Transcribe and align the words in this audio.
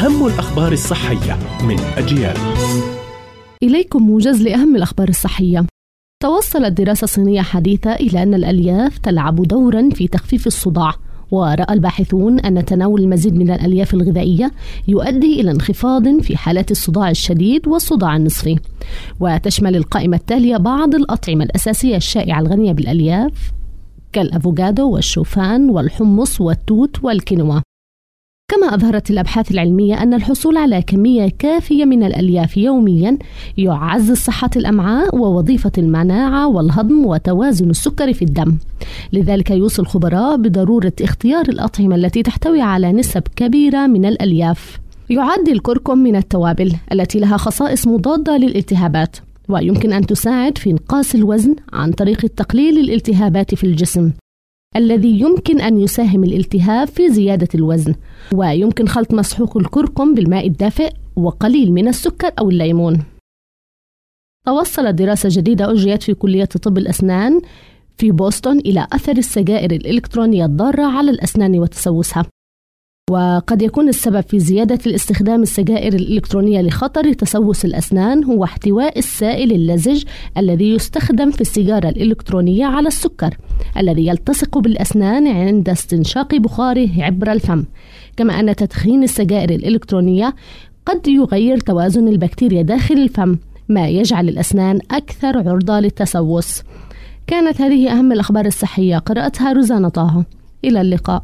أهم 0.00 0.26
الأخبار 0.26 0.72
الصحية 0.72 1.38
من 1.64 1.80
أجيال. 1.80 2.36
إليكم 3.62 4.02
موجز 4.02 4.42
لأهم 4.42 4.76
الأخبار 4.76 5.08
الصحية. 5.08 5.66
توصلت 6.22 6.80
دراسة 6.80 7.06
صينية 7.06 7.40
حديثة 7.40 7.94
إلى 7.94 8.22
أن 8.22 8.34
الألياف 8.34 8.98
تلعب 8.98 9.42
دورا 9.42 9.88
في 9.90 10.08
تخفيف 10.08 10.46
الصداع 10.46 10.92
ورأى 11.30 11.74
الباحثون 11.74 12.40
أن 12.40 12.64
تناول 12.64 13.00
المزيد 13.00 13.34
من 13.34 13.50
الألياف 13.50 13.94
الغذائية 13.94 14.50
يؤدي 14.88 15.40
إلى 15.40 15.50
انخفاض 15.50 16.20
في 16.20 16.36
حالات 16.36 16.70
الصداع 16.70 17.10
الشديد 17.10 17.68
والصداع 17.68 18.16
النصفي. 18.16 18.58
وتشمل 19.20 19.76
القائمة 19.76 20.16
التالية 20.16 20.56
بعض 20.56 20.94
الأطعمة 20.94 21.44
الأساسية 21.44 21.96
الشائعة 21.96 22.40
الغنية 22.40 22.72
بالألياف 22.72 23.52
كالأفوكادو 24.12 24.90
والشوفان 24.90 25.70
والحمص 25.70 26.40
والتوت 26.40 27.04
والكينوا 27.04 27.60
كما 28.50 28.74
أظهرت 28.74 29.10
الأبحاث 29.10 29.50
العلمية 29.50 30.02
أن 30.02 30.14
الحصول 30.14 30.56
على 30.56 30.82
كمية 30.82 31.28
كافية 31.38 31.84
من 31.84 32.02
الألياف 32.02 32.56
يوميا 32.56 33.18
يعزز 33.58 34.16
صحة 34.16 34.50
الأمعاء 34.56 35.16
ووظيفة 35.16 35.72
المناعة 35.78 36.48
والهضم 36.48 37.06
وتوازن 37.06 37.70
السكر 37.70 38.12
في 38.12 38.22
الدم. 38.22 38.56
لذلك 39.12 39.50
يوصي 39.50 39.82
الخبراء 39.82 40.36
بضرورة 40.36 40.92
اختيار 41.00 41.48
الأطعمة 41.48 41.96
التي 41.96 42.22
تحتوي 42.22 42.60
على 42.60 42.92
نسب 42.92 43.22
كبيرة 43.36 43.86
من 43.86 44.04
الألياف. 44.04 44.78
يعد 45.10 45.48
الكركم 45.48 45.98
من 45.98 46.16
التوابل 46.16 46.72
التي 46.92 47.18
لها 47.18 47.36
خصائص 47.36 47.86
مضادة 47.86 48.36
للالتهابات 48.36 49.16
ويمكن 49.48 49.92
أن 49.92 50.06
تساعد 50.06 50.58
في 50.58 50.70
إنقاص 50.70 51.14
الوزن 51.14 51.56
عن 51.72 51.92
طريق 51.92 52.20
تقليل 52.20 52.78
الالتهابات 52.78 53.54
في 53.54 53.64
الجسم. 53.64 54.10
الذي 54.76 55.20
يمكن 55.20 55.60
أن 55.60 55.78
يساهم 55.78 56.24
الالتهاب 56.24 56.88
في 56.88 57.10
زيادة 57.12 57.48
الوزن 57.54 57.94
ويمكن 58.34 58.86
خلط 58.86 59.14
مسحوق 59.14 59.56
الكركم 59.56 60.14
بالماء 60.14 60.46
الدافئ 60.46 60.92
وقليل 61.16 61.72
من 61.72 61.88
السكر 61.88 62.32
أو 62.38 62.50
الليمون. 62.50 63.02
توصلت 64.46 64.94
دراسة 64.94 65.28
جديدة 65.32 65.72
أجريت 65.72 66.02
في 66.02 66.14
كلية 66.14 66.44
طب 66.44 66.78
الأسنان 66.78 67.40
في 67.96 68.10
بوسطن 68.10 68.58
إلى 68.58 68.86
أثر 68.92 69.16
السجائر 69.16 69.70
الإلكترونية 69.70 70.44
الضارة 70.44 70.82
على 70.82 71.10
الأسنان 71.10 71.58
وتسوسها. 71.58 72.26
وقد 73.10 73.62
يكون 73.62 73.88
السبب 73.88 74.20
في 74.20 74.38
زيادة 74.38 74.78
الاستخدام 74.86 75.42
السجائر 75.42 75.94
الإلكترونية 75.94 76.60
لخطر 76.60 77.12
تسوس 77.12 77.64
الأسنان 77.64 78.24
هو 78.24 78.44
احتواء 78.44 78.98
السائل 78.98 79.52
اللزج 79.52 80.04
الذي 80.38 80.74
يستخدم 80.74 81.30
في 81.30 81.40
السيجارة 81.40 81.88
الإلكترونية 81.88 82.66
على 82.66 82.88
السكر 82.88 83.36
الذي 83.76 84.06
يلتصق 84.06 84.58
بالأسنان 84.58 85.26
عند 85.26 85.68
استنشاق 85.68 86.34
بخاره 86.34 87.02
عبر 87.02 87.32
الفم. 87.32 87.64
كما 88.16 88.40
أن 88.40 88.56
تدخين 88.56 89.02
السجائر 89.02 89.50
الإلكترونية 89.50 90.34
قد 90.86 91.08
يغير 91.08 91.58
توازن 91.58 92.08
البكتيريا 92.08 92.62
داخل 92.62 92.94
الفم 92.94 93.36
ما 93.68 93.88
يجعل 93.88 94.28
الأسنان 94.28 94.80
أكثر 94.90 95.48
عرضة 95.48 95.80
للتسوس. 95.80 96.62
كانت 97.26 97.60
هذه 97.60 97.92
أهم 97.92 98.12
الأخبار 98.12 98.46
الصحية. 98.46 98.98
قرأتها 98.98 99.52
روزانا 99.52 99.88
طه. 99.88 100.24
إلى 100.64 100.80
اللقاء. 100.80 101.22